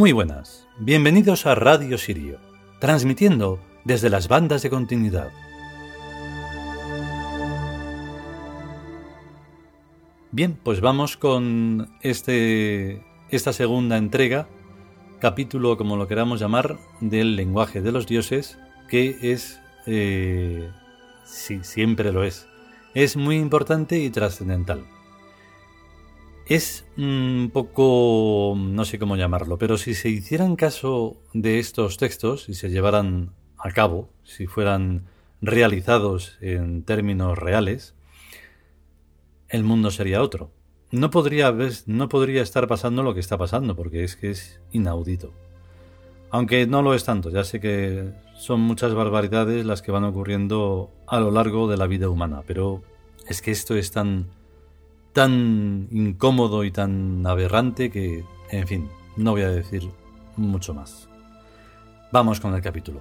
Muy 0.00 0.12
buenas, 0.12 0.66
bienvenidos 0.78 1.44
a 1.44 1.54
Radio 1.54 1.98
Sirio, 1.98 2.38
transmitiendo 2.78 3.60
desde 3.84 4.08
las 4.08 4.28
bandas 4.28 4.62
de 4.62 4.70
continuidad. 4.70 5.30
Bien, 10.32 10.58
pues 10.62 10.80
vamos 10.80 11.18
con 11.18 11.90
este, 12.00 13.04
esta 13.28 13.52
segunda 13.52 13.98
entrega, 13.98 14.48
capítulo 15.18 15.76
como 15.76 15.98
lo 15.98 16.08
queramos 16.08 16.40
llamar, 16.40 16.78
del 17.02 17.36
lenguaje 17.36 17.82
de 17.82 17.92
los 17.92 18.06
dioses, 18.06 18.58
que 18.88 19.18
es, 19.20 19.60
eh, 19.84 20.70
sí, 21.26 21.58
siempre 21.60 22.10
lo 22.10 22.24
es, 22.24 22.48
es 22.94 23.18
muy 23.18 23.36
importante 23.36 23.98
y 23.98 24.08
trascendental. 24.08 24.82
Es 26.50 26.84
un 26.96 27.50
poco, 27.52 28.56
no 28.58 28.84
sé 28.84 28.98
cómo 28.98 29.14
llamarlo, 29.14 29.56
pero 29.56 29.78
si 29.78 29.94
se 29.94 30.08
hicieran 30.08 30.56
caso 30.56 31.22
de 31.32 31.60
estos 31.60 31.96
textos 31.96 32.48
y 32.48 32.54
se 32.54 32.70
llevaran 32.70 33.30
a 33.56 33.70
cabo, 33.70 34.10
si 34.24 34.48
fueran 34.48 35.06
realizados 35.40 36.38
en 36.40 36.82
términos 36.82 37.38
reales, 37.38 37.94
el 39.48 39.62
mundo 39.62 39.92
sería 39.92 40.22
otro. 40.22 40.50
No 40.90 41.10
podría, 41.10 41.56
no 41.86 42.08
podría 42.08 42.42
estar 42.42 42.66
pasando 42.66 43.04
lo 43.04 43.14
que 43.14 43.20
está 43.20 43.38
pasando, 43.38 43.76
porque 43.76 44.02
es 44.02 44.16
que 44.16 44.32
es 44.32 44.60
inaudito. 44.72 45.32
Aunque 46.30 46.66
no 46.66 46.82
lo 46.82 46.94
es 46.94 47.04
tanto, 47.04 47.30
ya 47.30 47.44
sé 47.44 47.60
que 47.60 48.10
son 48.34 48.60
muchas 48.60 48.92
barbaridades 48.92 49.64
las 49.64 49.82
que 49.82 49.92
van 49.92 50.02
ocurriendo 50.02 50.90
a 51.06 51.20
lo 51.20 51.30
largo 51.30 51.68
de 51.68 51.76
la 51.76 51.86
vida 51.86 52.08
humana, 52.08 52.42
pero 52.44 52.82
es 53.28 53.40
que 53.40 53.52
esto 53.52 53.76
es 53.76 53.92
tan 53.92 54.39
tan 55.12 55.88
incómodo 55.90 56.64
y 56.64 56.70
tan 56.70 57.26
aberrante 57.26 57.90
que, 57.90 58.24
en 58.50 58.66
fin, 58.66 58.88
no 59.16 59.32
voy 59.32 59.42
a 59.42 59.50
decir 59.50 59.90
mucho 60.36 60.74
más. 60.74 61.08
Vamos 62.12 62.40
con 62.40 62.54
el 62.54 62.62
capítulo. 62.62 63.00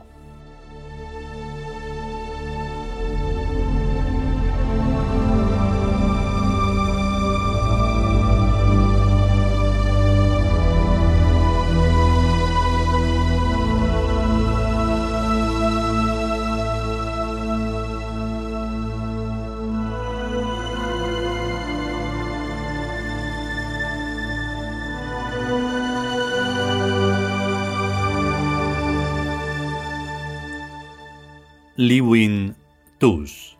Liwin 31.82 32.58
Tus 32.98 33.58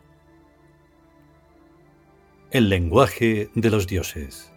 El 2.50 2.68
lenguaje 2.68 3.48
de 3.54 3.70
los 3.70 3.86
dioses 3.86 4.52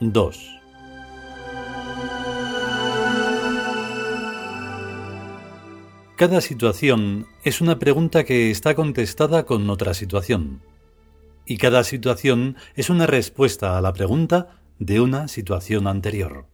Dos 0.00 0.58
Cada 6.16 6.40
situación 6.40 7.26
es 7.44 7.60
una 7.60 7.78
pregunta 7.78 8.24
que 8.24 8.50
está 8.50 8.74
contestada 8.74 9.44
con 9.44 9.68
otra 9.68 9.92
situación. 9.92 10.62
Y 11.44 11.58
cada 11.58 11.84
situación 11.84 12.56
es 12.76 12.88
una 12.88 13.06
respuesta 13.06 13.76
a 13.76 13.82
la 13.82 13.92
pregunta 13.92 14.62
de 14.78 15.02
una 15.02 15.28
situación 15.28 15.86
anterior. 15.86 16.46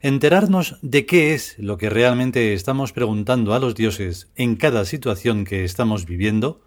Enterarnos 0.00 0.78
de 0.82 1.06
qué 1.06 1.34
es 1.34 1.56
lo 1.58 1.76
que 1.78 1.90
realmente 1.90 2.54
estamos 2.54 2.92
preguntando 2.92 3.54
a 3.54 3.58
los 3.58 3.74
dioses 3.74 4.28
en 4.36 4.56
cada 4.56 4.84
situación 4.84 5.44
que 5.44 5.64
estamos 5.64 6.06
viviendo, 6.06 6.60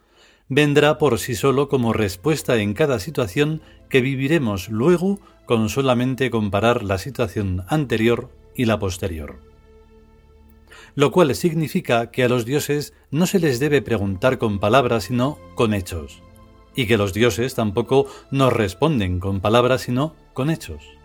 vendrá 0.50 0.98
por 0.98 1.18
sí 1.18 1.36
solo 1.36 1.70
como 1.70 1.94
respuesta 1.94 2.58
en 2.58 2.74
cada 2.74 3.00
situación 3.00 3.62
que 3.90 4.02
viviremos 4.02 4.70
luego 4.70 5.20
con 5.46 5.70
solamente 5.70 6.30
comparar 6.30 6.84
la 6.84 6.98
situación 6.98 7.64
anterior 7.70 8.30
y 8.56 8.66
la 8.66 8.78
posterior. 8.78 9.40
Lo 10.96 11.12
cual 11.12 11.34
significa 11.36 12.12
que 12.12 12.24
a 12.24 12.30
los 12.30 12.46
dioses 12.46 12.94
no 13.12 13.28
se 13.28 13.40
les 13.40 13.60
debe 13.60 13.82
preguntar 13.82 14.38
con 14.38 14.60
palabras 14.60 15.06
sino 15.06 15.40
con 15.56 15.74
hechos, 15.74 16.22
y 16.76 16.86
que 16.86 16.98
los 16.98 17.14
dioses 17.14 17.56
tampoco 17.56 18.08
nos 18.30 18.52
responden 18.52 19.20
con 19.20 19.40
palabras 19.40 19.84
sino 19.84 20.16
con 20.34 20.50
hechos. 20.50 21.01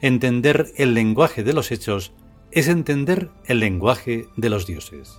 Entender 0.00 0.72
el 0.76 0.94
lenguaje 0.94 1.42
de 1.42 1.52
los 1.52 1.70
hechos 1.70 2.12
es 2.50 2.68
entender 2.68 3.30
el 3.46 3.60
lenguaje 3.60 4.28
de 4.36 4.50
los 4.50 4.66
dioses. 4.66 5.18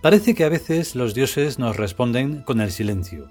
Parece 0.00 0.34
que 0.34 0.44
a 0.44 0.48
veces 0.48 0.94
los 0.94 1.14
dioses 1.14 1.58
nos 1.58 1.76
responden 1.76 2.42
con 2.42 2.60
el 2.60 2.70
silencio, 2.70 3.28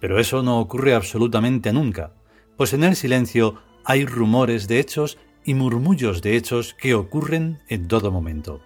pero 0.00 0.18
eso 0.18 0.42
no 0.42 0.60
ocurre 0.60 0.94
absolutamente 0.94 1.72
nunca, 1.72 2.12
pues 2.56 2.74
en 2.74 2.84
el 2.84 2.94
silencio 2.94 3.62
hay 3.84 4.04
rumores 4.04 4.68
de 4.68 4.80
hechos 4.80 5.18
y 5.44 5.54
murmullos 5.54 6.20
de 6.20 6.36
hechos 6.36 6.74
que 6.74 6.94
ocurren 6.94 7.60
en 7.68 7.88
todo 7.88 8.10
momento. 8.10 8.60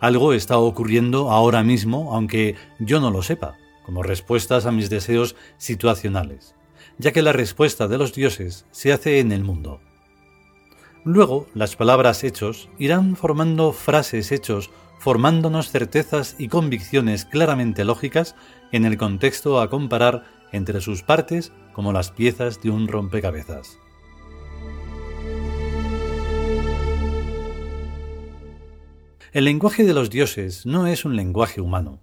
Algo 0.00 0.32
está 0.32 0.56
ocurriendo 0.56 1.30
ahora 1.30 1.62
mismo, 1.62 2.14
aunque 2.14 2.56
yo 2.78 3.00
no 3.00 3.10
lo 3.10 3.22
sepa 3.22 3.58
como 3.84 4.02
respuestas 4.02 4.66
a 4.66 4.72
mis 4.72 4.90
deseos 4.90 5.36
situacionales, 5.56 6.54
ya 6.98 7.12
que 7.12 7.22
la 7.22 7.32
respuesta 7.32 7.86
de 7.86 7.98
los 7.98 8.12
dioses 8.12 8.66
se 8.72 8.92
hace 8.92 9.20
en 9.20 9.30
el 9.30 9.44
mundo. 9.44 9.80
Luego, 11.04 11.46
las 11.54 11.76
palabras 11.76 12.24
hechos 12.24 12.68
irán 12.78 13.14
formando 13.14 13.72
frases 13.72 14.32
hechos, 14.32 14.70
formándonos 14.98 15.70
certezas 15.70 16.34
y 16.38 16.48
convicciones 16.48 17.26
claramente 17.26 17.84
lógicas 17.84 18.34
en 18.72 18.86
el 18.86 18.96
contexto 18.96 19.60
a 19.60 19.68
comparar 19.68 20.24
entre 20.50 20.80
sus 20.80 21.02
partes 21.02 21.52
como 21.74 21.92
las 21.92 22.10
piezas 22.10 22.62
de 22.62 22.70
un 22.70 22.88
rompecabezas. 22.88 23.78
El 29.32 29.44
lenguaje 29.44 29.82
de 29.82 29.94
los 29.94 30.10
dioses 30.10 30.64
no 30.64 30.86
es 30.86 31.04
un 31.04 31.16
lenguaje 31.16 31.60
humano, 31.60 32.00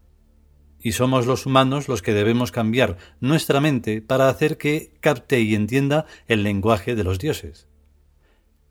y 0.81 0.93
somos 0.93 1.25
los 1.25 1.45
humanos 1.45 1.87
los 1.87 2.01
que 2.01 2.13
debemos 2.13 2.51
cambiar 2.51 2.97
nuestra 3.19 3.61
mente 3.61 4.01
para 4.01 4.29
hacer 4.29 4.57
que 4.57 4.91
capte 4.99 5.41
y 5.41 5.55
entienda 5.55 6.05
el 6.27 6.43
lenguaje 6.43 6.95
de 6.95 7.03
los 7.03 7.19
dioses. 7.19 7.67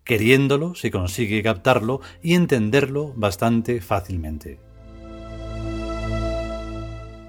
Queriéndolo 0.04 0.74
se 0.74 0.90
consigue 0.90 1.42
captarlo 1.42 2.00
y 2.22 2.34
entenderlo 2.34 3.12
bastante 3.14 3.80
fácilmente. 3.80 4.58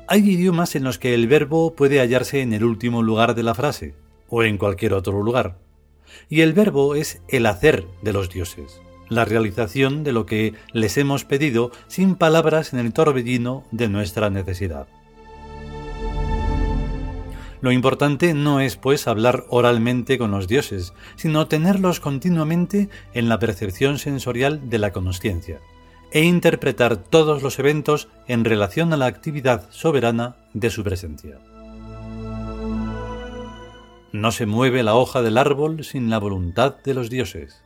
Hay 0.07 0.29
idiomas 0.29 0.75
en 0.75 0.83
los 0.83 1.00
que 1.00 1.13
el 1.13 1.27
verbo 1.27 1.75
puede 1.75 2.00
hallarse 2.00 2.41
en 2.41 2.53
el 2.53 2.63
último 2.63 3.01
lugar 3.01 3.35
de 3.35 3.44
la 3.44 3.55
frase, 3.55 3.95
o 4.27 4.44
en 4.44 4.57
cualquier 4.57 4.94
otro 4.94 5.21
lugar, 5.21 5.59
y 6.27 6.41
el 6.41 6.53
verbo 6.53 6.95
es 6.95 7.21
el 7.29 7.45
hacer 7.45 7.85
de 8.01 8.13
los 8.13 8.29
dioses 8.29 8.81
la 9.11 9.25
realización 9.25 10.05
de 10.05 10.13
lo 10.13 10.25
que 10.25 10.53
les 10.71 10.97
hemos 10.97 11.25
pedido 11.25 11.71
sin 11.87 12.15
palabras 12.15 12.71
en 12.71 12.79
el 12.79 12.93
torbellino 12.93 13.65
de 13.71 13.89
nuestra 13.89 14.29
necesidad. 14.29 14.87
Lo 17.59 17.73
importante 17.73 18.33
no 18.33 18.61
es, 18.61 18.77
pues, 18.77 19.07
hablar 19.07 19.43
oralmente 19.49 20.17
con 20.17 20.31
los 20.31 20.47
dioses, 20.47 20.93
sino 21.17 21.47
tenerlos 21.47 21.99
continuamente 21.99 22.89
en 23.13 23.27
la 23.27 23.37
percepción 23.37 23.99
sensorial 23.99 24.69
de 24.69 24.79
la 24.79 24.93
consciencia, 24.93 25.59
e 26.11 26.23
interpretar 26.23 26.95
todos 26.95 27.43
los 27.43 27.59
eventos 27.59 28.07
en 28.27 28.45
relación 28.45 28.93
a 28.93 28.97
la 28.97 29.07
actividad 29.07 29.69
soberana 29.71 30.37
de 30.53 30.69
su 30.69 30.85
presencia. 30.85 31.37
No 34.13 34.31
se 34.31 34.45
mueve 34.45 34.83
la 34.83 34.95
hoja 34.95 35.21
del 35.21 35.37
árbol 35.37 35.83
sin 35.83 36.09
la 36.09 36.17
voluntad 36.17 36.77
de 36.83 36.93
los 36.93 37.09
dioses. 37.09 37.61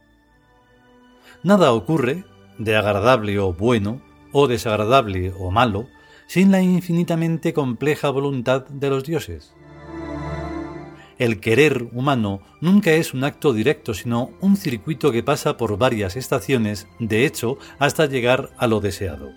Nada 1.43 1.73
ocurre, 1.73 2.23
de 2.57 2.75
agradable 2.75 3.39
o 3.39 3.53
bueno, 3.53 4.01
o 4.31 4.47
desagradable 4.47 5.33
o 5.37 5.51
malo, 5.51 5.87
sin 6.27 6.51
la 6.51 6.61
infinitamente 6.61 7.53
compleja 7.53 8.09
voluntad 8.09 8.65
de 8.67 8.89
los 8.89 9.03
dioses. 9.03 9.53
El 11.17 11.39
querer 11.39 11.87
humano 11.93 12.41
nunca 12.59 12.91
es 12.91 13.13
un 13.13 13.23
acto 13.23 13.53
directo, 13.53 13.93
sino 13.93 14.31
un 14.41 14.57
circuito 14.57 15.13
que 15.13 15.23
pasa 15.23 15.55
por 15.55 15.77
varias 15.77 16.17
estaciones, 16.17 16.87
de 16.99 17.25
hecho, 17.25 17.57
hasta 17.79 18.05
llegar 18.05 18.49
a 18.57 18.67
lo 18.67 18.81
deseado. 18.81 19.31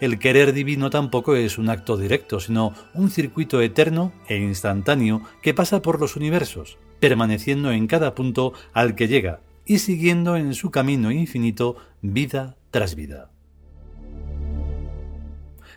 El 0.00 0.18
querer 0.18 0.52
divino 0.52 0.88
tampoco 0.88 1.36
es 1.36 1.58
un 1.58 1.68
acto 1.68 1.96
directo, 1.96 2.40
sino 2.40 2.72
un 2.94 3.10
circuito 3.10 3.60
eterno 3.60 4.12
e 4.28 4.36
instantáneo 4.36 5.22
que 5.42 5.54
pasa 5.54 5.82
por 5.82 6.00
los 6.00 6.16
universos, 6.16 6.78
permaneciendo 7.00 7.70
en 7.70 7.86
cada 7.86 8.14
punto 8.14 8.54
al 8.72 8.94
que 8.94 9.08
llega, 9.08 9.40
y 9.66 9.78
siguiendo 9.78 10.36
en 10.36 10.54
su 10.54 10.70
camino 10.70 11.10
infinito 11.10 11.76
vida 12.00 12.56
tras 12.70 12.94
vida. 12.94 13.30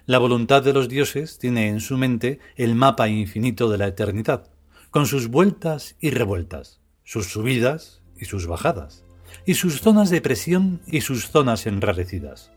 La 0.05 0.17
voluntad 0.17 0.63
de 0.63 0.73
los 0.73 0.89
dioses 0.89 1.37
tiene 1.37 1.67
en 1.67 1.81
su 1.81 1.97
mente 1.97 2.39
el 2.55 2.75
mapa 2.75 3.09
infinito 3.09 3.69
de 3.69 3.77
la 3.77 3.87
eternidad, 3.87 4.49
con 4.91 5.05
sus 5.05 5.27
vueltas 5.27 5.95
y 5.99 6.09
revueltas, 6.09 6.79
sus 7.03 7.27
subidas 7.27 8.01
y 8.17 8.25
sus 8.25 8.47
bajadas, 8.47 9.03
y 9.45 9.53
sus 9.53 9.81
zonas 9.81 10.09
de 10.09 10.21
presión 10.21 10.81
y 10.87 11.01
sus 11.01 11.29
zonas 11.29 11.67
enrarecidas. 11.67 12.51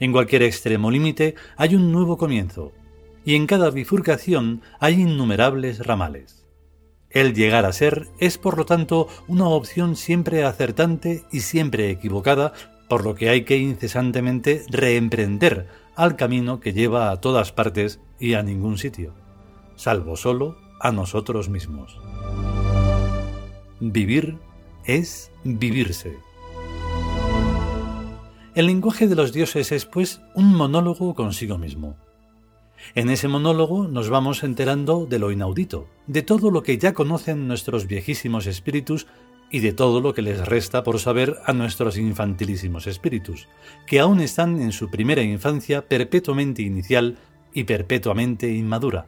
En 0.00 0.12
cualquier 0.12 0.42
extremo 0.42 0.90
límite 0.90 1.36
hay 1.56 1.74
un 1.76 1.92
nuevo 1.92 2.16
comienzo, 2.16 2.72
y 3.24 3.36
en 3.36 3.46
cada 3.46 3.70
bifurcación 3.70 4.62
hay 4.80 5.00
innumerables 5.00 5.86
ramales. 5.86 6.43
El 7.14 7.32
llegar 7.32 7.64
a 7.64 7.72
ser 7.72 8.08
es, 8.18 8.38
por 8.38 8.58
lo 8.58 8.66
tanto, 8.66 9.06
una 9.28 9.46
opción 9.46 9.94
siempre 9.94 10.44
acertante 10.44 11.24
y 11.30 11.40
siempre 11.40 11.88
equivocada, 11.90 12.52
por 12.88 13.04
lo 13.04 13.14
que 13.14 13.28
hay 13.28 13.44
que 13.44 13.56
incesantemente 13.56 14.64
reemprender 14.68 15.68
al 15.94 16.16
camino 16.16 16.58
que 16.58 16.72
lleva 16.72 17.12
a 17.12 17.20
todas 17.20 17.52
partes 17.52 18.00
y 18.18 18.34
a 18.34 18.42
ningún 18.42 18.78
sitio, 18.78 19.14
salvo 19.76 20.16
solo 20.16 20.58
a 20.80 20.90
nosotros 20.90 21.48
mismos. 21.48 21.96
Vivir 23.78 24.38
es 24.84 25.30
vivirse. 25.44 26.16
El 28.56 28.66
lenguaje 28.66 29.06
de 29.06 29.14
los 29.14 29.32
dioses 29.32 29.70
es, 29.70 29.86
pues, 29.86 30.20
un 30.34 30.54
monólogo 30.54 31.14
consigo 31.14 31.58
mismo. 31.58 31.96
En 32.94 33.10
ese 33.10 33.28
monólogo 33.28 33.88
nos 33.88 34.08
vamos 34.08 34.44
enterando 34.44 35.06
de 35.06 35.18
lo 35.18 35.32
inaudito, 35.32 35.88
de 36.06 36.22
todo 36.22 36.50
lo 36.50 36.62
que 36.62 36.78
ya 36.78 36.92
conocen 36.92 37.48
nuestros 37.48 37.86
viejísimos 37.86 38.46
espíritus 38.46 39.06
y 39.50 39.60
de 39.60 39.72
todo 39.72 40.00
lo 40.00 40.14
que 40.14 40.22
les 40.22 40.44
resta 40.46 40.82
por 40.82 40.98
saber 40.98 41.36
a 41.44 41.52
nuestros 41.52 41.96
infantilísimos 41.96 42.86
espíritus, 42.86 43.48
que 43.86 44.00
aún 44.00 44.20
están 44.20 44.60
en 44.60 44.72
su 44.72 44.90
primera 44.90 45.22
infancia 45.22 45.86
perpetuamente 45.88 46.62
inicial 46.62 47.16
y 47.52 47.64
perpetuamente 47.64 48.52
inmadura, 48.52 49.06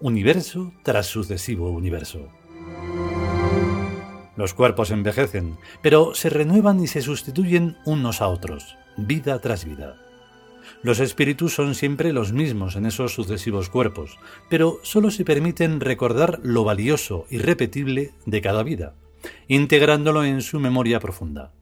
universo 0.00 0.72
tras 0.82 1.06
sucesivo 1.06 1.70
universo. 1.70 2.28
Los 4.36 4.54
cuerpos 4.54 4.90
envejecen, 4.90 5.58
pero 5.82 6.14
se 6.14 6.30
renuevan 6.30 6.80
y 6.80 6.86
se 6.86 7.02
sustituyen 7.02 7.76
unos 7.84 8.22
a 8.22 8.28
otros, 8.28 8.76
vida 8.96 9.38
tras 9.40 9.64
vida. 9.64 9.96
Los 10.82 11.00
espíritus 11.00 11.54
son 11.54 11.74
siempre 11.74 12.12
los 12.12 12.32
mismos 12.32 12.76
en 12.76 12.86
esos 12.86 13.14
sucesivos 13.14 13.68
cuerpos, 13.68 14.18
pero 14.48 14.80
solo 14.82 15.10
se 15.10 15.24
permiten 15.24 15.80
recordar 15.80 16.40
lo 16.42 16.64
valioso 16.64 17.26
y 17.30 17.38
repetible 17.38 18.12
de 18.26 18.40
cada 18.40 18.62
vida, 18.62 18.94
integrándolo 19.48 20.24
en 20.24 20.42
su 20.42 20.60
memoria 20.60 21.00
profunda. 21.00 21.52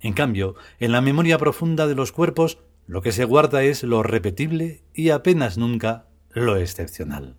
En 0.00 0.12
cambio, 0.12 0.56
en 0.80 0.92
la 0.92 1.00
memoria 1.00 1.38
profunda 1.38 1.86
de 1.86 1.94
los 1.94 2.12
cuerpos, 2.12 2.58
lo 2.86 3.02
que 3.02 3.12
se 3.12 3.24
guarda 3.24 3.62
es 3.62 3.82
lo 3.84 4.02
repetible 4.02 4.82
y 4.92 5.10
apenas 5.10 5.58
nunca 5.58 6.06
lo 6.32 6.56
excepcional. 6.56 7.36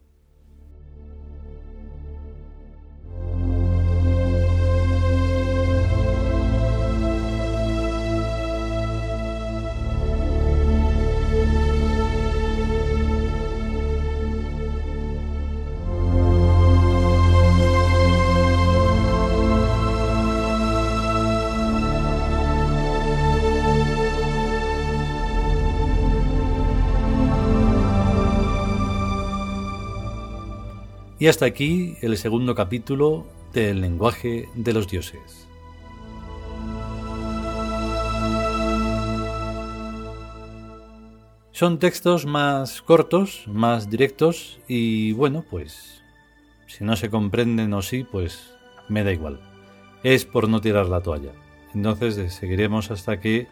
Y 31.24 31.30
hasta 31.30 31.46
aquí 31.46 31.96
el 32.02 32.18
segundo 32.18 32.54
capítulo 32.54 33.25
del 33.54 33.80
lenguaje 33.80 34.50
de 34.56 34.74
los 34.74 34.90
dioses. 34.90 35.48
Son 41.54 41.80
textos 41.80 42.25
más 42.25 42.81
cortos, 42.81 43.46
más 43.48 43.90
directos 43.90 44.60
y 44.68 45.14
bueno, 45.14 45.46
pues 45.50 46.04
si 46.68 46.84
no 46.84 46.98
se 46.98 47.10
comprenden 47.10 47.74
o 47.74 47.81
sí, 47.81 48.04
pues 48.04 48.54
me 48.90 49.06
da 49.06 49.14
igual. 49.14 49.40
Es 50.04 50.25
por 50.25 50.50
no 50.50 50.60
tirar 50.60 50.90
la 50.90 51.00
toalla. 51.00 51.31
Entonces 51.74 52.34
seguiremos 52.34 52.92
hasta 52.92 53.22
que 53.22 53.48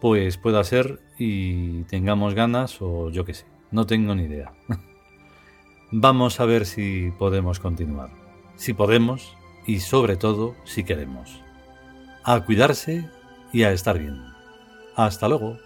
pues 0.00 0.38
pueda 0.38 0.64
ser 0.64 0.98
y 1.18 1.82
tengamos 1.82 2.32
ganas 2.32 2.80
o 2.80 3.10
yo 3.10 3.26
qué 3.26 3.34
sé. 3.34 3.44
No 3.70 3.84
tengo 3.84 4.14
ni 4.14 4.22
idea. 4.22 4.54
Vamos 5.92 6.40
a 6.40 6.46
ver 6.46 6.66
si 6.66 7.12
podemos 7.16 7.60
continuar. 7.60 8.10
Si 8.56 8.72
podemos 8.72 9.36
y 9.66 9.80
sobre 9.80 10.16
todo 10.16 10.56
si 10.64 10.82
queremos. 10.82 11.40
A 12.24 12.40
cuidarse 12.44 13.08
y 13.52 13.62
a 13.62 13.72
estar 13.72 13.98
bien. 13.98 14.20
Hasta 14.96 15.28
luego. 15.28 15.58